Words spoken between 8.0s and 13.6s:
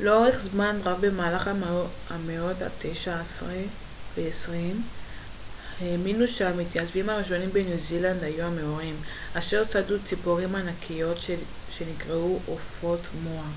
היו המאורים אשר צדו ציפורים ענקיות שנקראו עופות מואה